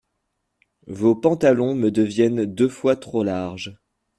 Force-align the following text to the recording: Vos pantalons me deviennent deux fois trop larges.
Vos 0.87 1.15
pantalons 1.15 1.75
me 1.75 1.91
deviennent 1.91 2.45
deux 2.47 2.69
fois 2.69 2.95
trop 2.95 3.23
larges. 3.23 3.77